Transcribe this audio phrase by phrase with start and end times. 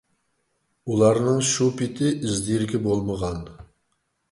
[0.93, 3.49] ئۇلارنىڭ شۇ پېتى ئىز-دېرىكى بولمىغان.